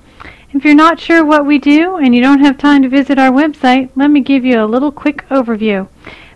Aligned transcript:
If 0.52 0.64
you're 0.64 0.74
not 0.76 1.00
sure 1.00 1.24
what 1.24 1.46
we 1.46 1.58
do 1.58 1.96
and 1.96 2.14
you 2.14 2.22
don't 2.22 2.44
have 2.44 2.56
time 2.56 2.82
to 2.82 2.88
visit 2.88 3.18
our 3.18 3.32
website, 3.32 3.90
let 3.96 4.08
me 4.08 4.20
give 4.20 4.44
you 4.44 4.62
a 4.62 4.70
little 4.70 4.92
quick 4.92 5.28
overview. 5.30 5.88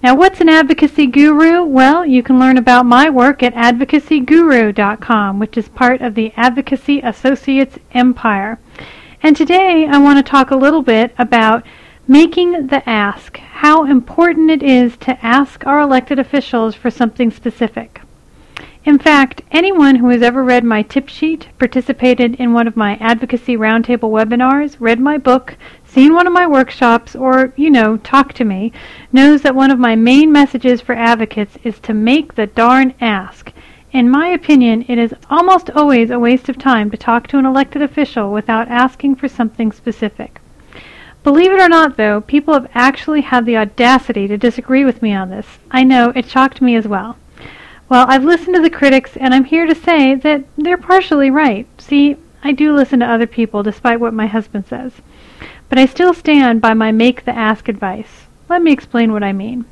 Now, 0.00 0.14
what's 0.14 0.40
an 0.40 0.48
advocacy 0.48 1.08
guru? 1.08 1.64
Well, 1.64 2.06
you 2.06 2.22
can 2.22 2.38
learn 2.38 2.56
about 2.56 2.86
my 2.86 3.10
work 3.10 3.42
at 3.42 3.52
advocacyguru.com, 3.54 5.40
which 5.40 5.58
is 5.58 5.68
part 5.68 6.00
of 6.00 6.14
the 6.14 6.32
Advocacy 6.36 7.00
Associates 7.00 7.80
empire. 7.92 8.60
And 9.24 9.36
today 9.36 9.88
I 9.90 9.98
want 9.98 10.24
to 10.24 10.30
talk 10.30 10.52
a 10.52 10.56
little 10.56 10.82
bit 10.82 11.12
about 11.18 11.64
making 12.10 12.68
the 12.68 12.88
ask, 12.88 13.36
how 13.36 13.84
important 13.84 14.50
it 14.50 14.62
is 14.62 14.96
to 14.96 15.24
ask 15.24 15.66
our 15.66 15.78
elected 15.78 16.18
officials 16.18 16.74
for 16.74 16.90
something 16.90 17.30
specific. 17.30 18.00
In 18.86 18.98
fact, 18.98 19.42
anyone 19.52 19.96
who 19.96 20.08
has 20.08 20.22
ever 20.22 20.42
read 20.42 20.64
my 20.64 20.80
tip 20.80 21.10
sheet, 21.10 21.48
participated 21.58 22.36
in 22.36 22.54
one 22.54 22.66
of 22.66 22.78
my 22.78 22.96
advocacy 22.96 23.58
roundtable 23.58 24.10
webinars, 24.10 24.76
read 24.80 24.98
my 24.98 25.18
book, 25.18 25.54
seen 25.84 26.14
one 26.14 26.26
of 26.26 26.32
my 26.32 26.46
workshops, 26.46 27.14
or, 27.14 27.52
you 27.56 27.68
know, 27.68 27.98
talked 27.98 28.36
to 28.36 28.44
me, 28.46 28.72
knows 29.12 29.42
that 29.42 29.54
one 29.54 29.70
of 29.70 29.78
my 29.78 29.94
main 29.94 30.32
messages 30.32 30.80
for 30.80 30.94
advocates 30.94 31.58
is 31.62 31.78
to 31.80 31.92
make 31.92 32.34
the 32.34 32.46
darn 32.46 32.94
ask. 33.02 33.52
In 33.92 34.08
my 34.08 34.28
opinion, 34.28 34.86
it 34.88 34.96
is 34.98 35.12
almost 35.28 35.68
always 35.72 36.10
a 36.10 36.18
waste 36.18 36.48
of 36.48 36.56
time 36.56 36.90
to 36.90 36.96
talk 36.96 37.26
to 37.26 37.38
an 37.38 37.44
elected 37.44 37.82
official 37.82 38.32
without 38.32 38.68
asking 38.68 39.16
for 39.16 39.28
something 39.28 39.72
specific. 39.72 40.40
Believe 41.24 41.52
it 41.52 41.60
or 41.60 41.68
not, 41.68 41.96
though, 41.96 42.20
people 42.20 42.54
have 42.54 42.70
actually 42.74 43.22
had 43.22 43.44
the 43.44 43.56
audacity 43.56 44.28
to 44.28 44.38
disagree 44.38 44.84
with 44.84 45.02
me 45.02 45.12
on 45.12 45.30
this. 45.30 45.58
I 45.70 45.84
know, 45.84 46.12
it 46.14 46.28
shocked 46.28 46.62
me 46.62 46.76
as 46.76 46.86
well. 46.86 47.16
Well, 47.88 48.06
I've 48.08 48.24
listened 48.24 48.54
to 48.54 48.62
the 48.62 48.70
critics, 48.70 49.16
and 49.16 49.34
I'm 49.34 49.44
here 49.44 49.66
to 49.66 49.74
say 49.74 50.14
that 50.14 50.44
they're 50.56 50.76
partially 50.76 51.30
right. 51.30 51.66
See, 51.78 52.16
I 52.44 52.52
do 52.52 52.74
listen 52.74 53.00
to 53.00 53.06
other 53.06 53.26
people, 53.26 53.62
despite 53.62 53.98
what 53.98 54.14
my 54.14 54.26
husband 54.26 54.66
says. 54.66 54.92
But 55.68 55.78
I 55.78 55.86
still 55.86 56.14
stand 56.14 56.60
by 56.60 56.74
my 56.74 56.92
make 56.92 57.24
the 57.24 57.36
ask 57.36 57.68
advice. 57.68 58.26
Let 58.48 58.62
me 58.62 58.72
explain 58.72 59.12
what 59.12 59.22
I 59.22 59.32
mean. 59.32 59.64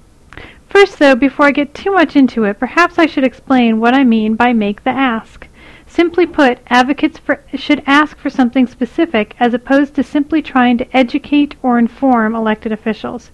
First, 0.69 0.99
though, 0.99 1.15
before 1.15 1.47
I 1.47 1.53
get 1.53 1.75
too 1.75 1.93
much 1.93 2.17
into 2.17 2.45
it, 2.45 2.59
perhaps 2.59 2.99
I 2.99 3.07
should 3.07 3.25
explain 3.25 3.81
what 3.81 3.95
I 3.95 4.05
mean 4.05 4.35
by 4.35 4.53
make 4.53 4.83
the 4.83 4.91
ask. 4.91 5.47
Simply 5.87 6.27
put, 6.27 6.59
advocates 6.69 7.19
for, 7.19 7.43
should 7.55 7.83
ask 7.87 8.19
for 8.19 8.29
something 8.29 8.67
specific 8.67 9.35
as 9.41 9.55
opposed 9.55 9.95
to 9.95 10.03
simply 10.03 10.43
trying 10.43 10.79
to 10.79 10.97
educate 10.97 11.55
or 11.63 11.79
inform 11.79 12.35
elected 12.35 12.73
officials. 12.73 13.31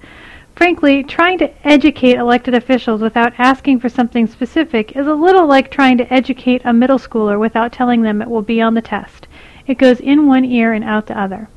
Frankly, 0.55 1.03
trying 1.03 1.39
to 1.39 1.51
educate 1.67 2.17
elected 2.17 2.55
officials 2.55 3.01
without 3.01 3.33
asking 3.39 3.81
for 3.81 3.89
something 3.89 4.27
specific 4.27 4.95
is 4.95 5.07
a 5.07 5.15
little 5.15 5.47
like 5.47 5.71
trying 5.71 5.97
to 5.99 6.13
educate 6.13 6.63
a 6.65 6.73
middle 6.73 6.99
schooler 6.99 7.39
without 7.39 7.73
telling 7.73 8.03
them 8.03 8.21
it 8.21 8.29
will 8.29 8.43
be 8.43 8.61
on 8.61 8.75
the 8.75 8.83
test. 8.83 9.27
It 9.67 9.79
goes 9.79 9.99
in 9.99 10.27
one 10.27 10.45
ear 10.45 10.73
and 10.73 10.85
out 10.85 11.07
the 11.07 11.19
other. 11.19 11.49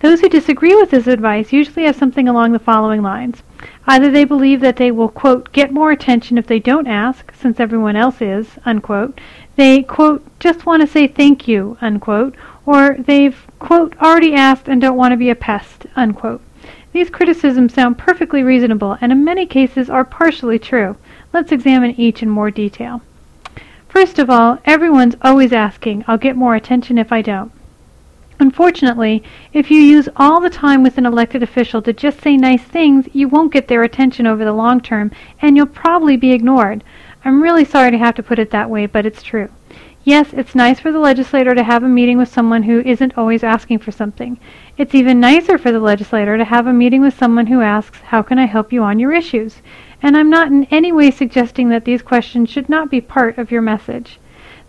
Those 0.00 0.20
who 0.20 0.28
disagree 0.28 0.74
with 0.76 0.90
this 0.90 1.06
advice 1.06 1.52
usually 1.52 1.84
have 1.86 1.96
something 1.96 2.28
along 2.28 2.52
the 2.52 2.58
following 2.58 3.02
lines. 3.02 3.42
Either 3.86 4.10
they 4.10 4.24
believe 4.24 4.60
that 4.60 4.76
they 4.76 4.92
will, 4.92 5.08
quote, 5.08 5.52
get 5.52 5.72
more 5.72 5.90
attention 5.90 6.38
if 6.38 6.46
they 6.46 6.60
don't 6.60 6.86
ask, 6.86 7.32
since 7.34 7.58
everyone 7.58 7.96
else 7.96 8.22
is, 8.22 8.58
unquote. 8.64 9.20
They, 9.58 9.82
quote, 9.82 10.24
just 10.38 10.66
want 10.66 10.82
to 10.82 10.86
say 10.86 11.08
thank 11.08 11.48
you, 11.48 11.76
unquote. 11.80 12.36
Or 12.64 12.94
they've, 12.96 13.36
quote, 13.58 13.96
already 13.98 14.32
asked 14.32 14.68
and 14.68 14.80
don't 14.80 14.96
want 14.96 15.10
to 15.10 15.16
be 15.16 15.30
a 15.30 15.34
pest, 15.34 15.84
unquote. 15.96 16.40
These 16.92 17.10
criticisms 17.10 17.74
sound 17.74 17.98
perfectly 17.98 18.44
reasonable 18.44 18.96
and 19.00 19.10
in 19.10 19.24
many 19.24 19.46
cases 19.46 19.90
are 19.90 20.04
partially 20.04 20.60
true. 20.60 20.96
Let's 21.32 21.50
examine 21.50 21.98
each 21.98 22.22
in 22.22 22.30
more 22.30 22.52
detail. 22.52 23.02
First 23.88 24.20
of 24.20 24.30
all, 24.30 24.58
everyone's 24.64 25.16
always 25.22 25.52
asking, 25.52 26.04
I'll 26.06 26.18
get 26.18 26.36
more 26.36 26.54
attention 26.54 26.96
if 26.96 27.10
I 27.10 27.20
don't. 27.20 27.50
Unfortunately, 28.38 29.24
if 29.52 29.72
you 29.72 29.80
use 29.80 30.08
all 30.14 30.40
the 30.40 30.50
time 30.50 30.84
with 30.84 30.98
an 30.98 31.06
elected 31.06 31.42
official 31.42 31.82
to 31.82 31.92
just 31.92 32.20
say 32.20 32.36
nice 32.36 32.62
things, 32.62 33.08
you 33.12 33.26
won't 33.26 33.52
get 33.52 33.66
their 33.66 33.82
attention 33.82 34.24
over 34.24 34.44
the 34.44 34.52
long 34.52 34.80
term 34.80 35.10
and 35.42 35.56
you'll 35.56 35.66
probably 35.66 36.16
be 36.16 36.30
ignored. 36.30 36.84
I'm 37.24 37.42
really 37.42 37.64
sorry 37.64 37.90
to 37.90 37.98
have 37.98 38.14
to 38.16 38.22
put 38.22 38.38
it 38.38 38.50
that 38.50 38.70
way, 38.70 38.86
but 38.86 39.04
it's 39.04 39.22
true. 39.22 39.48
Yes, 40.04 40.32
it's 40.32 40.54
nice 40.54 40.80
for 40.80 40.90
the 40.90 40.98
legislator 40.98 41.54
to 41.54 41.62
have 41.62 41.82
a 41.82 41.88
meeting 41.88 42.16
with 42.16 42.28
someone 42.28 42.62
who 42.62 42.80
isn't 42.80 43.18
always 43.18 43.44
asking 43.44 43.80
for 43.80 43.90
something. 43.90 44.38
It's 44.78 44.94
even 44.94 45.20
nicer 45.20 45.58
for 45.58 45.70
the 45.70 45.80
legislator 45.80 46.38
to 46.38 46.44
have 46.44 46.66
a 46.66 46.72
meeting 46.72 47.02
with 47.02 47.18
someone 47.18 47.48
who 47.48 47.60
asks, 47.60 47.98
How 47.98 48.22
can 48.22 48.38
I 48.38 48.46
help 48.46 48.72
you 48.72 48.82
on 48.82 48.98
your 48.98 49.12
issues? 49.12 49.60
And 50.00 50.16
I'm 50.16 50.30
not 50.30 50.48
in 50.48 50.64
any 50.70 50.92
way 50.92 51.10
suggesting 51.10 51.68
that 51.70 51.84
these 51.84 52.00
questions 52.00 52.48
should 52.48 52.68
not 52.68 52.90
be 52.90 53.00
part 53.00 53.36
of 53.36 53.50
your 53.50 53.60
message. 53.60 54.18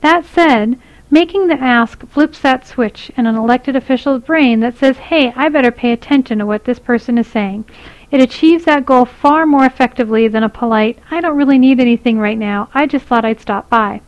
That 0.01 0.25
said, 0.25 0.79
making 1.11 1.47
the 1.47 1.61
ask 1.61 2.05
flips 2.07 2.39
that 2.41 2.67
switch 2.67 3.11
in 3.15 3.25
an 3.25 3.35
elected 3.35 3.75
official's 3.75 4.23
brain 4.23 4.59
that 4.59 4.77
says, 4.77 4.97
Hey, 4.97 5.31
I 5.35 5.49
better 5.49 5.71
pay 5.71 5.91
attention 5.91 6.39
to 6.39 6.45
what 6.45 6.65
this 6.65 6.79
person 6.79 7.17
is 7.17 7.27
saying. 7.27 7.65
It 8.11 8.21
achieves 8.21 8.65
that 8.65 8.85
goal 8.85 9.05
far 9.05 9.45
more 9.45 9.65
effectively 9.65 10.27
than 10.27 10.43
a 10.43 10.49
polite, 10.49 10.97
I 11.11 11.21
don't 11.21 11.37
really 11.37 11.59
need 11.59 11.79
anything 11.79 12.19
right 12.19 12.37
now, 12.37 12.69
I 12.73 12.87
just 12.87 13.05
thought 13.05 13.23
I'd 13.23 13.39
stop 13.39 13.69
by. 13.69 14.01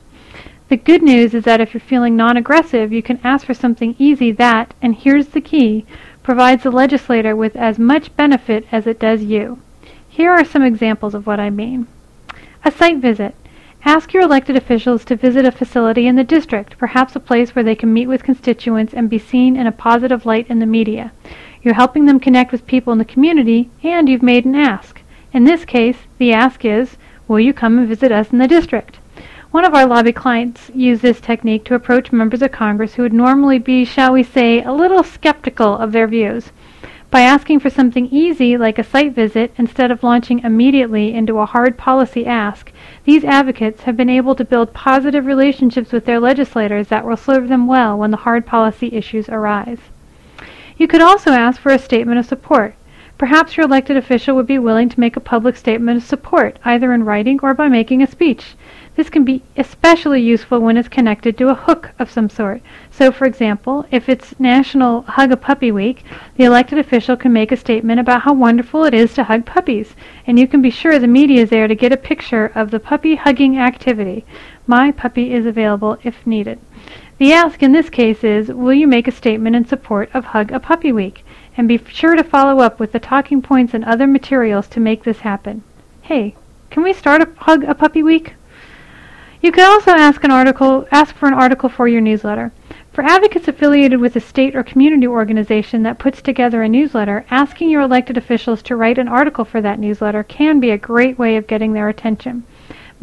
The 0.70 0.78
good 0.78 1.04
news 1.04 1.34
is 1.34 1.44
that 1.44 1.62
if 1.62 1.74
you're 1.74 1.82
feeling 1.82 2.16
non-aggressive, 2.16 2.92
you 2.92 3.04
can 3.04 3.20
ask 3.24 3.46
for 3.46 3.54
something 3.54 3.96
easy 4.00 4.32
that, 4.32 4.74
and 4.82 4.96
here's 4.96 5.28
the 5.28 5.42
key, 5.42 5.86
provides 6.24 6.64
the 6.64 6.72
legislator 6.72 7.36
with 7.36 7.56
as 7.56 7.78
much 7.78 8.16
benefit 8.16 8.66
as 8.72 8.88
it 8.88 9.00
does 9.00 9.22
you. 9.24 9.60
Here 10.08 10.32
are 10.32 10.46
some 10.46 10.64
examples 10.64 11.14
of 11.14 11.28
what 11.28 11.40
I 11.40 11.50
mean. 11.50 11.88
A 12.64 12.72
site 12.72 12.98
visit. 12.98 13.36
Ask 13.84 14.14
your 14.14 14.24
elected 14.24 14.56
officials 14.56 15.04
to 15.06 15.16
visit 15.16 15.46
a 15.46 15.52
facility 15.52 16.08
in 16.08 16.16
the 16.16 16.24
district, 16.24 16.78
perhaps 16.78 17.16
a 17.16 17.20
place 17.20 17.56
where 17.56 17.64
they 17.64 17.76
can 17.76 17.92
meet 17.92 18.08
with 18.08 18.24
constituents 18.24 18.94
and 18.94 19.10
be 19.10 19.18
seen 19.18 19.56
in 19.56 19.68
a 19.68 19.72
positive 19.72 20.26
light 20.26 20.48
in 20.50 20.60
the 20.60 20.66
media. 20.66 21.12
You're 21.64 21.76
helping 21.76 22.06
them 22.06 22.20
connect 22.20 22.52
with 22.52 22.66
people 22.66 22.92
in 22.92 23.00
the 23.00 23.06
community, 23.06 23.70
and 23.84 24.10
you've 24.10 24.24
made 24.24 24.46
an 24.46 24.56
ask. 24.56 25.02
In 25.32 25.44
this 25.44 25.64
case, 25.64 25.98
the 26.18 26.34
ask 26.34 26.66
is, 26.66 26.98
will 27.28 27.40
you 27.40 27.54
come 27.54 27.78
and 27.78 27.88
visit 27.88 28.12
us 28.12 28.32
in 28.32 28.40
the 28.40 28.48
district? 28.48 29.00
One 29.52 29.66
of 29.66 29.76
our 29.76 29.86
lobby 29.86 30.12
clients 30.12 30.72
used 30.74 31.02
this 31.02 31.22
technique 31.22 31.64
to 31.66 31.76
approach 31.76 32.12
members 32.12 32.42
of 32.42 32.52
Congress 32.52 32.96
who 32.96 33.04
would 33.04 33.14
normally 33.14 33.60
be, 33.60 33.86
shall 33.86 34.14
we 34.14 34.24
say, 34.24 34.64
a 34.64 34.72
little 34.72 35.04
skeptical 35.04 35.78
of 35.78 35.92
their 35.92 36.08
views. 36.08 36.52
By 37.12 37.22
asking 37.22 37.60
for 37.60 37.70
something 37.70 38.08
easy 38.08 38.58
like 38.58 38.80
a 38.80 38.84
site 38.84 39.14
visit 39.14 39.54
instead 39.58 39.92
of 39.92 40.02
launching 40.02 40.40
immediately 40.40 41.14
into 41.14 41.40
a 41.40 41.46
hard 41.46 41.78
policy 41.78 42.26
ask, 42.26 42.72
these 43.04 43.26
advocates 43.26 43.84
have 43.84 43.98
been 43.98 44.10
able 44.10 44.34
to 44.36 44.46
build 44.46 44.74
positive 44.74 45.26
relationships 45.26 45.92
with 45.92 46.06
their 46.06 46.22
legislators 46.22 46.88
that 46.88 47.06
will 47.06 47.18
serve 47.18 47.50
them 47.50 47.68
well 47.68 47.98
when 47.98 48.12
the 48.12 48.18
hard 48.18 48.46
policy 48.46 48.94
issues 48.94 49.28
arise. 49.28 49.80
You 50.82 50.88
could 50.88 51.02
also 51.02 51.30
ask 51.30 51.62
for 51.62 51.72
a 51.72 51.78
statement 51.78 52.18
of 52.18 52.26
support. 52.26 52.74
Perhaps 53.20 53.56
your 53.56 53.68
elected 53.68 53.98
official 53.98 54.36
would 54.36 54.48
be 54.48 54.58
willing 54.58 54.90
to 54.90 55.00
make 55.00 55.16
a 55.16 55.20
public 55.20 55.56
statement 55.56 55.98
of 55.98 56.04
support, 56.04 56.58
either 56.66 56.92
in 56.92 57.06
writing 57.06 57.40
or 57.44 57.54
by 57.54 57.70
making 57.70 58.02
a 58.02 58.08
speech. 58.08 58.56
This 58.96 59.08
can 59.08 59.24
be 59.24 59.44
especially 59.56 60.24
useful 60.24 60.60
when 60.60 60.78
it's 60.78 60.88
connected 60.88 61.38
to 61.38 61.50
a 61.50 61.54
hook 61.54 61.92
of 62.00 62.10
some 62.10 62.30
sort. 62.30 62.64
So, 62.90 63.12
for 63.12 63.26
example, 63.26 63.86
if 63.92 64.10
it's 64.10 64.40
National 64.40 65.04
Hug 65.04 65.32
a 65.32 65.38
Puppy 65.38 65.72
Week, 65.72 66.04
the 66.36 66.46
elected 66.46 66.80
official 66.80 67.16
can 67.16 67.32
make 67.32 67.52
a 67.52 67.58
statement 67.58 68.00
about 68.00 68.24
how 68.24 68.34
wonderful 68.34 68.84
it 68.84 68.96
is 68.96 69.14
to 69.14 69.26
hug 69.26 69.46
puppies, 69.46 69.96
and 70.26 70.40
you 70.40 70.48
can 70.48 70.64
be 70.64 70.72
sure 70.72 70.98
the 70.98 71.06
media 71.06 71.44
is 71.44 71.52
there 71.52 71.68
to 71.68 71.76
get 71.76 71.94
a 71.94 71.98
picture 71.98 72.52
of 72.56 72.72
the 72.72 72.80
puppy 72.80 73.14
hugging 73.18 73.56
activity. 73.56 74.26
My 74.66 74.92
puppy 74.92 75.32
is 75.32 75.46
available 75.46 76.00
if 76.02 76.26
needed. 76.26 76.60
The 77.22 77.34
ask 77.34 77.62
in 77.62 77.72
this 77.72 77.92
case 77.92 78.24
is, 78.24 78.48
will 78.48 78.74
you 78.74 78.88
make 78.88 79.08
a 79.08 79.12
statement 79.12 79.56
in 79.56 79.64
support 79.68 80.10
of 80.12 80.26
Hug 80.26 80.52
a 80.52 80.60
Puppy 80.60 80.92
Week? 80.92 81.24
And 81.56 81.68
be 81.68 81.80
sure 81.88 82.16
to 82.16 82.24
follow 82.24 82.64
up 82.64 82.80
with 82.80 82.94
the 82.94 83.00
talking 83.00 83.44
points 83.44 83.76
and 83.76 83.86
other 83.86 84.08
materials 84.08 84.68
to 84.70 84.80
make 84.80 85.04
this 85.04 85.20
happen. 85.20 85.62
Hey, 86.02 86.34
can 86.72 86.82
we 86.82 86.94
start 86.94 87.22
a 87.22 87.30
Hug 87.44 87.64
a 87.64 87.76
Puppy 87.76 88.02
Week? 88.02 88.34
You 89.40 89.52
could 89.52 89.66
also 89.66 89.92
ask 89.92 90.24
an 90.24 90.32
article, 90.32 90.88
ask 90.92 91.14
for 91.14 91.28
an 91.28 91.36
article 91.36 91.70
for 91.70 91.88
your 91.88 92.02
newsletter. 92.02 92.52
For 92.92 93.02
For 93.02 93.10
advocates 93.10 93.48
affiliated 93.48 94.00
with 94.00 94.16
a 94.16 94.20
state 94.20 94.56
or 94.56 94.62
community 94.62 95.08
organization 95.08 95.82
that 95.82 95.98
puts 95.98 96.22
together 96.22 96.62
a 96.62 96.70
newsletter, 96.70 97.26
asking 97.32 97.72
your 97.72 97.82
elected 97.82 98.16
officials 98.16 98.62
to 98.62 98.76
write 98.76 99.00
an 99.00 99.08
article 99.08 99.44
for 99.44 99.60
that 99.60 99.80
newsletter 99.80 100.22
can 100.22 100.60
be 100.60 100.70
a 100.70 100.78
great 100.78 101.18
way 101.18 101.36
of 101.36 101.48
getting 101.48 101.74
their 101.74 101.90
attention. 101.90 102.44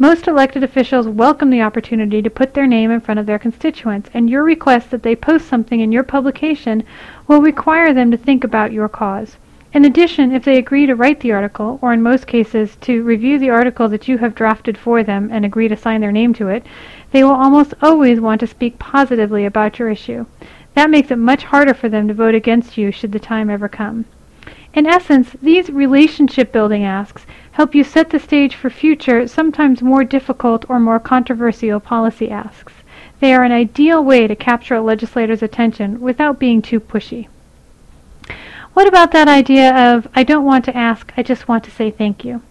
Most 0.01 0.29
elected 0.29 0.63
officials 0.63 1.09
welcome 1.09 1.49
the 1.49 1.61
opportunity 1.61 2.21
to 2.21 2.29
put 2.29 2.53
their 2.53 2.65
name 2.65 2.89
in 2.89 3.01
front 3.01 3.19
of 3.19 3.25
their 3.25 3.37
constituents, 3.37 4.09
and 4.13 4.29
your 4.29 4.45
request 4.45 4.91
that 4.91 5.03
they 5.03 5.13
post 5.13 5.45
something 5.45 5.81
in 5.81 5.91
your 5.91 6.03
publication 6.03 6.85
will 7.27 7.41
require 7.41 7.93
them 7.93 8.09
to 8.09 8.15
think 8.15 8.45
about 8.45 8.71
your 8.71 8.87
cause. 8.87 9.35
In 9.73 9.83
addition, 9.83 10.31
if 10.31 10.45
they 10.45 10.57
agree 10.57 10.85
to 10.85 10.95
write 10.95 11.19
the 11.19 11.33
article, 11.33 11.79
or 11.81 11.91
in 11.91 12.01
most 12.01 12.27
cases 12.27 12.77
to 12.77 13.03
review 13.03 13.37
the 13.37 13.49
article 13.49 13.89
that 13.89 14.07
you 14.07 14.17
have 14.19 14.35
drafted 14.35 14.77
for 14.77 15.03
them 15.03 15.27
and 15.33 15.43
agree 15.43 15.67
to 15.67 15.75
sign 15.75 15.99
their 15.99 16.13
name 16.13 16.33
to 16.35 16.47
it, 16.47 16.65
they 17.11 17.21
will 17.21 17.31
almost 17.31 17.73
always 17.81 18.21
want 18.21 18.39
to 18.39 18.47
speak 18.47 18.79
positively 18.79 19.43
about 19.43 19.79
your 19.79 19.89
issue. 19.89 20.25
That 20.75 20.89
makes 20.89 21.11
it 21.11 21.17
much 21.17 21.43
harder 21.43 21.73
for 21.73 21.89
them 21.89 22.07
to 22.07 22.13
vote 22.13 22.35
against 22.35 22.77
you 22.77 22.93
should 22.93 23.11
the 23.11 23.19
time 23.19 23.49
ever 23.49 23.67
come. 23.67 24.05
In 24.71 24.85
essence, 24.85 25.35
these 25.41 25.69
relationship 25.69 26.53
building 26.53 26.85
asks 26.85 27.25
help 27.59 27.75
you 27.75 27.83
set 27.83 28.09
the 28.09 28.17
stage 28.17 28.55
for 28.55 28.69
future, 28.69 29.27
sometimes 29.27 29.81
more 29.81 30.05
difficult 30.05 30.63
or 30.69 30.79
more 30.79 30.97
controversial 30.97 31.77
policy 31.77 32.31
asks. 32.31 32.71
They 33.19 33.33
are 33.33 33.43
an 33.43 33.51
ideal 33.51 34.01
way 34.01 34.27
to 34.27 34.35
capture 34.37 34.75
a 34.75 34.81
legislator's 34.81 35.43
attention 35.43 35.99
without 35.99 36.39
being 36.39 36.61
too 36.61 36.79
pushy. 36.79 37.27
What 38.71 38.87
about 38.87 39.11
that 39.11 39.27
idea 39.27 39.75
of, 39.75 40.07
I 40.15 40.23
don't 40.23 40.45
want 40.45 40.63
to 40.65 40.77
ask, 40.77 41.11
I 41.17 41.21
just 41.21 41.49
want 41.49 41.65
to 41.65 41.71
say 41.71 41.91
thank 41.91 42.23
you? 42.23 42.41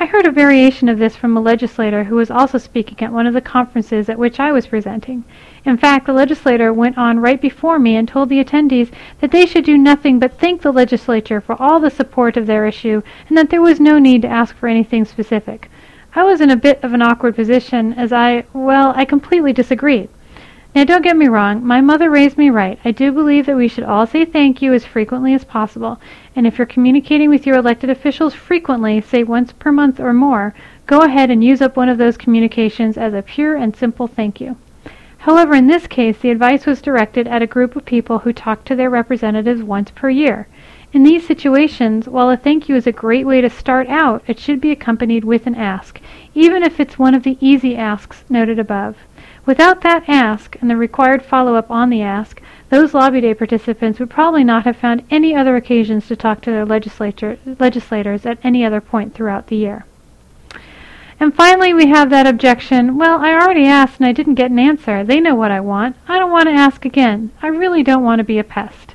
I 0.00 0.06
heard 0.06 0.26
a 0.26 0.32
variation 0.32 0.88
of 0.88 0.98
this 0.98 1.14
from 1.14 1.36
a 1.36 1.40
legislator 1.40 2.04
who 2.04 2.16
was 2.16 2.30
also 2.30 2.58
speaking 2.58 3.00
at 3.00 3.12
one 3.12 3.28
of 3.28 3.32
the 3.32 3.40
conferences 3.40 4.08
at 4.08 4.18
which 4.18 4.40
I 4.40 4.50
was 4.50 4.66
presenting. 4.66 5.22
In 5.64 5.76
fact, 5.76 6.06
the 6.06 6.12
legislator 6.12 6.72
went 6.72 6.98
on 6.98 7.20
right 7.20 7.40
before 7.40 7.78
me 7.78 7.94
and 7.94 8.08
told 8.08 8.28
the 8.28 8.42
attendees 8.42 8.90
that 9.20 9.30
they 9.30 9.46
should 9.46 9.64
do 9.64 9.78
nothing 9.78 10.18
but 10.18 10.38
thank 10.40 10.62
the 10.62 10.72
legislature 10.72 11.40
for 11.40 11.60
all 11.62 11.78
the 11.78 11.90
support 11.90 12.36
of 12.36 12.46
their 12.46 12.66
issue 12.66 13.02
and 13.28 13.38
that 13.38 13.50
there 13.50 13.62
was 13.62 13.78
no 13.78 14.00
need 14.00 14.22
to 14.22 14.28
ask 14.28 14.56
for 14.56 14.68
anything 14.68 15.04
specific. 15.04 15.70
I 16.16 16.24
was 16.24 16.40
in 16.40 16.50
a 16.50 16.56
bit 16.56 16.82
of 16.82 16.92
an 16.92 17.00
awkward 17.00 17.36
position 17.36 17.92
as 17.92 18.12
I, 18.12 18.44
well, 18.52 18.92
I 18.96 19.04
completely 19.04 19.52
disagreed. 19.52 20.08
Now, 20.74 20.82
don't 20.82 21.02
get 21.02 21.16
me 21.16 21.28
wrong, 21.28 21.64
my 21.64 21.80
mother 21.80 22.10
raised 22.10 22.36
me 22.36 22.50
right. 22.50 22.80
I 22.84 22.90
do 22.90 23.12
believe 23.12 23.46
that 23.46 23.56
we 23.56 23.68
should 23.68 23.84
all 23.84 24.08
say 24.08 24.24
thank 24.24 24.60
you 24.60 24.72
as 24.72 24.84
frequently 24.84 25.32
as 25.32 25.44
possible, 25.44 26.00
and 26.34 26.48
if 26.48 26.58
you're 26.58 26.66
communicating 26.66 27.30
with 27.30 27.46
your 27.46 27.56
elected 27.56 27.90
officials 27.90 28.34
frequently, 28.34 29.00
say 29.00 29.22
once 29.22 29.52
per 29.52 29.70
month 29.70 30.00
or 30.00 30.12
more, 30.12 30.52
go 30.86 31.02
ahead 31.02 31.30
and 31.30 31.44
use 31.44 31.62
up 31.62 31.76
one 31.76 31.88
of 31.88 31.98
those 31.98 32.16
communications 32.16 32.98
as 32.98 33.14
a 33.14 33.22
pure 33.22 33.54
and 33.54 33.76
simple 33.76 34.08
thank 34.08 34.40
you. 34.40 34.56
However, 35.18 35.54
in 35.54 35.68
this 35.68 35.86
case, 35.86 36.18
the 36.18 36.30
advice 36.30 36.66
was 36.66 36.82
directed 36.82 37.28
at 37.28 37.40
a 37.40 37.46
group 37.46 37.76
of 37.76 37.84
people 37.84 38.18
who 38.18 38.32
talk 38.32 38.64
to 38.64 38.74
their 38.74 38.90
representatives 38.90 39.62
once 39.62 39.92
per 39.92 40.10
year. 40.10 40.48
In 40.92 41.04
these 41.04 41.24
situations, 41.24 42.08
while 42.08 42.30
a 42.30 42.36
thank 42.36 42.68
you 42.68 42.74
is 42.74 42.88
a 42.88 42.92
great 42.92 43.26
way 43.26 43.40
to 43.40 43.48
start 43.48 43.88
out, 43.88 44.24
it 44.26 44.40
should 44.40 44.60
be 44.60 44.72
accompanied 44.72 45.24
with 45.24 45.46
an 45.46 45.54
ask, 45.54 46.00
even 46.34 46.64
if 46.64 46.80
it's 46.80 46.98
one 46.98 47.14
of 47.14 47.22
the 47.22 47.38
easy 47.40 47.76
asks 47.76 48.24
noted 48.28 48.58
above. 48.58 48.96
Without 49.46 49.82
that 49.82 50.08
ask 50.08 50.56
and 50.60 50.70
the 50.70 50.76
required 50.76 51.22
follow-up 51.22 51.70
on 51.70 51.90
the 51.90 52.00
ask, 52.00 52.40
those 52.70 52.94
lobby 52.94 53.20
day 53.20 53.34
participants 53.34 53.98
would 53.98 54.10
probably 54.10 54.42
not 54.42 54.64
have 54.64 54.76
found 54.76 55.04
any 55.10 55.34
other 55.34 55.56
occasions 55.56 56.06
to 56.08 56.16
talk 56.16 56.40
to 56.40 56.50
their 56.50 56.64
legislators 56.64 58.26
at 58.26 58.38
any 58.42 58.64
other 58.64 58.80
point 58.80 59.14
throughout 59.14 59.48
the 59.48 59.56
year. 59.56 59.84
And 61.20 61.34
finally, 61.34 61.72
we 61.72 61.86
have 61.86 62.10
that 62.10 62.26
objection, 62.26 62.98
well, 62.98 63.20
I 63.20 63.32
already 63.34 63.66
asked 63.66 64.00
and 64.00 64.06
I 64.06 64.12
didn't 64.12 64.34
get 64.34 64.50
an 64.50 64.58
answer. 64.58 65.04
They 65.04 65.20
know 65.20 65.34
what 65.34 65.50
I 65.50 65.60
want. 65.60 65.96
I 66.08 66.18
don't 66.18 66.32
want 66.32 66.48
to 66.48 66.54
ask 66.54 66.84
again. 66.84 67.30
I 67.40 67.48
really 67.48 67.82
don't 67.82 68.02
want 68.02 68.18
to 68.18 68.24
be 68.24 68.38
a 68.38 68.44
pest. 68.44 68.94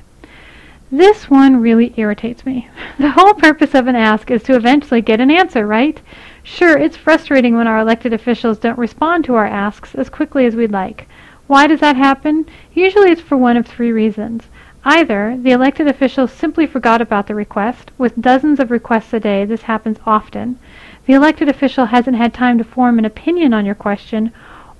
This 0.92 1.30
one 1.30 1.60
really 1.60 1.94
irritates 1.96 2.44
me. 2.44 2.68
The 2.98 3.12
whole 3.12 3.34
purpose 3.34 3.74
of 3.74 3.86
an 3.86 3.96
ask 3.96 4.30
is 4.30 4.42
to 4.44 4.56
eventually 4.56 5.00
get 5.00 5.20
an 5.20 5.30
answer, 5.30 5.66
right? 5.66 6.00
Sure, 6.42 6.78
it's 6.78 6.96
frustrating 6.96 7.56
when 7.56 7.66
our 7.66 7.78
elected 7.78 8.12
officials 8.12 8.58
don't 8.58 8.78
respond 8.78 9.24
to 9.24 9.34
our 9.34 9.46
asks 9.46 9.94
as 9.94 10.08
quickly 10.08 10.46
as 10.46 10.56
we'd 10.56 10.72
like. 10.72 11.06
Why 11.46 11.66
does 11.66 11.80
that 11.80 11.96
happen? 11.96 12.46
Usually 12.72 13.10
it's 13.10 13.20
for 13.20 13.36
one 13.36 13.56
of 13.56 13.66
three 13.66 13.92
reasons. 13.92 14.48
Either 14.84 15.36
the 15.36 15.50
elected 15.50 15.86
officials 15.86 16.32
simply 16.32 16.66
forgot 16.66 17.02
about 17.02 17.26
the 17.26 17.34
request. 17.34 17.90
With 17.98 18.20
dozens 18.20 18.58
of 18.58 18.70
requests 18.70 19.12
a 19.12 19.20
day, 19.20 19.44
this 19.44 19.62
happens 19.62 19.98
often. 20.06 20.58
The 21.06 21.12
elected 21.12 21.48
official 21.48 21.86
hasn't 21.86 22.16
had 22.16 22.32
time 22.32 22.56
to 22.58 22.64
form 22.64 22.98
an 22.98 23.04
opinion 23.04 23.52
on 23.52 23.66
your 23.66 23.74
question, 23.74 24.32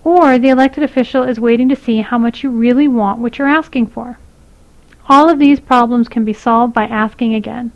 or 0.03 0.39
the 0.39 0.49
elected 0.49 0.83
official 0.83 1.25
is 1.25 1.39
waiting 1.39 1.69
to 1.69 1.77
see 1.77 2.01
how 2.01 2.17
much 2.17 2.43
you 2.43 2.51
really 2.51 2.89
want 2.89 3.19
what 3.19 3.39
you're 3.39 3.49
asking 3.49 3.89
for. 3.89 4.19
All 5.09 5.29
of 5.29 5.39
these 5.39 5.61
problems 5.61 6.09
can 6.09 6.25
be 6.25 6.33
solved 6.33 6.73
by 6.73 6.85
asking 6.85 7.35
again. 7.35 7.73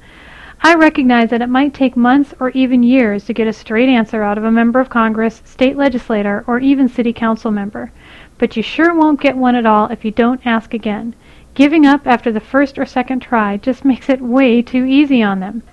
I 0.66 0.76
recognize 0.76 1.28
that 1.28 1.43
it 1.43 1.50
might 1.50 1.75
take 1.75 1.94
months 1.94 2.32
or 2.40 2.49
even 2.52 2.82
years 2.82 3.26
to 3.26 3.34
get 3.34 3.46
a 3.46 3.52
straight 3.52 3.90
answer 3.90 4.22
out 4.22 4.38
of 4.38 4.44
a 4.44 4.50
member 4.50 4.81
of 4.81 4.88
Congress, 4.88 5.43
state 5.44 5.76
legislator, 5.76 6.43
or 6.46 6.58
even 6.58 6.88
city 6.88 7.12
council 7.12 7.50
member. 7.50 7.93
But 8.38 8.56
you 8.56 8.62
sure 8.62 8.94
won't 8.94 9.20
get 9.20 9.37
one 9.37 9.56
at 9.56 9.66
all 9.66 9.88
if 9.88 10.06
you 10.06 10.11
don't 10.11 10.40
ask 10.46 10.72
again. 10.72 11.14
Giving 11.52 11.84
up 11.84 12.06
after 12.06 12.32
the 12.32 12.40
first 12.40 12.78
or 12.78 12.87
second 12.87 13.20
try 13.20 13.58
just 13.58 13.84
makes 13.93 14.08
it 14.08 14.22
way 14.22 14.62
too 14.62 14.87
easy 14.87 15.22
on 15.22 15.40
them. 15.40 15.64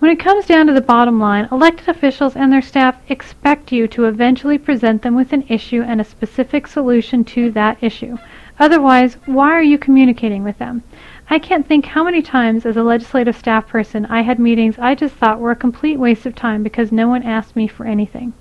When 0.00 0.10
it 0.10 0.18
comes 0.18 0.46
down 0.46 0.66
to 0.66 0.72
the 0.72 0.80
bottom 0.80 1.20
line, 1.20 1.46
elected 1.52 1.88
officials 1.88 2.34
and 2.34 2.52
their 2.52 2.62
staff 2.62 2.96
expect 3.08 3.70
you 3.70 3.86
to 3.88 4.06
eventually 4.06 4.58
present 4.58 5.02
them 5.02 5.14
with 5.14 5.32
an 5.32 5.44
issue 5.48 5.82
and 5.82 6.00
a 6.00 6.04
specific 6.04 6.66
solution 6.66 7.22
to 7.26 7.52
that 7.52 7.78
issue. 7.80 8.18
Otherwise, 8.58 9.18
why 9.26 9.50
are 9.52 9.62
you 9.62 9.78
communicating 9.78 10.42
with 10.42 10.58
them? 10.58 10.82
I 11.30 11.38
can't 11.38 11.66
think 11.66 11.86
how 11.86 12.04
many 12.04 12.20
times 12.20 12.66
as 12.66 12.76
a 12.76 12.82
legislative 12.82 13.36
staff 13.36 13.66
person 13.66 14.04
I 14.06 14.22
had 14.22 14.38
meetings 14.38 14.78
I 14.78 14.94
just 14.94 15.14
thought 15.14 15.40
were 15.40 15.52
a 15.52 15.56
complete 15.56 15.96
waste 15.96 16.26
of 16.26 16.34
time 16.34 16.62
because 16.62 16.92
no 16.92 17.08
one 17.08 17.22
asked 17.22 17.56
me 17.56 17.66
for 17.66 17.86
anything. 17.86 18.34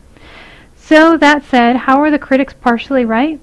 So, 0.76 1.16
that 1.18 1.46
said, 1.46 1.78
how 1.78 2.02
are 2.02 2.12
the 2.12 2.20
critics 2.20 2.54
partially 2.54 3.06
right? 3.06 3.40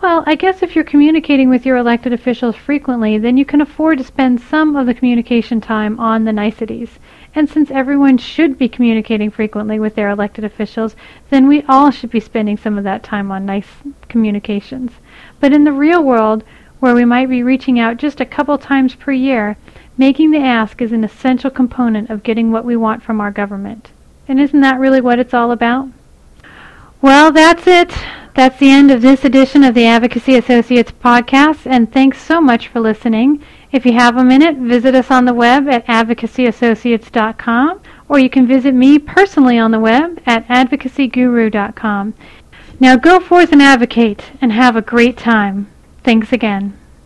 Well, 0.00 0.22
I 0.26 0.34
guess 0.34 0.62
if 0.62 0.74
you're 0.74 0.84
communicating 0.84 1.48
with 1.48 1.64
your 1.64 1.76
elected 1.76 2.12
officials 2.12 2.56
frequently, 2.56 3.18
then 3.18 3.36
you 3.36 3.44
can 3.44 3.60
afford 3.60 3.98
to 3.98 4.04
spend 4.04 4.40
some 4.40 4.76
of 4.76 4.86
the 4.86 4.94
communication 4.94 5.60
time 5.60 5.98
on 5.98 6.24
the 6.24 6.32
niceties. 6.32 6.98
And 7.34 7.48
since 7.48 7.70
everyone 7.70 8.18
should 8.18 8.58
be 8.58 8.68
communicating 8.68 9.30
frequently 9.30 9.80
with 9.80 9.94
their 9.94 10.10
elected 10.10 10.44
officials, 10.44 10.94
then 11.30 11.48
we 11.48 11.62
all 11.68 11.90
should 11.90 12.10
be 12.10 12.20
spending 12.20 12.56
some 12.56 12.78
of 12.78 12.84
that 12.84 13.02
time 13.02 13.32
on 13.32 13.46
nice 13.46 13.68
communications. 14.08 14.92
But 15.40 15.52
in 15.52 15.64
the 15.64 15.72
real 15.72 16.04
world, 16.04 16.44
where 16.84 16.94
we 16.94 17.06
might 17.06 17.30
be 17.30 17.42
reaching 17.42 17.80
out 17.80 17.96
just 17.96 18.20
a 18.20 18.26
couple 18.26 18.58
times 18.58 18.94
per 18.94 19.10
year, 19.10 19.56
making 19.96 20.30
the 20.30 20.38
ask 20.38 20.82
is 20.82 20.92
an 20.92 21.02
essential 21.02 21.50
component 21.50 22.10
of 22.10 22.22
getting 22.22 22.52
what 22.52 22.62
we 22.62 22.76
want 22.76 23.02
from 23.02 23.22
our 23.22 23.30
government. 23.30 23.90
And 24.28 24.38
isn't 24.38 24.60
that 24.60 24.78
really 24.78 25.00
what 25.00 25.18
it's 25.18 25.32
all 25.32 25.50
about? 25.50 25.88
Well, 27.00 27.32
that's 27.32 27.66
it. 27.66 27.90
That's 28.34 28.58
the 28.58 28.68
end 28.68 28.90
of 28.90 29.00
this 29.00 29.24
edition 29.24 29.64
of 29.64 29.74
the 29.74 29.86
Advocacy 29.86 30.34
Associates 30.36 30.92
podcast, 30.92 31.60
and 31.64 31.90
thanks 31.90 32.20
so 32.20 32.38
much 32.38 32.68
for 32.68 32.80
listening. 32.80 33.42
If 33.72 33.86
you 33.86 33.94
have 33.94 34.18
a 34.18 34.24
minute, 34.24 34.58
visit 34.58 34.94
us 34.94 35.10
on 35.10 35.24
the 35.24 35.32
web 35.32 35.66
at 35.70 35.86
advocacyassociates.com, 35.86 37.80
or 38.10 38.18
you 38.18 38.28
can 38.28 38.46
visit 38.46 38.74
me 38.74 38.98
personally 38.98 39.58
on 39.58 39.70
the 39.70 39.80
web 39.80 40.20
at 40.26 40.46
advocacyguru.com. 40.48 42.12
Now 42.78 42.96
go 42.96 43.20
forth 43.20 43.52
and 43.52 43.62
advocate 43.62 44.32
and 44.42 44.52
have 44.52 44.76
a 44.76 44.82
great 44.82 45.16
time. 45.16 45.68
Thanks 46.04 46.32
again. 46.32 46.78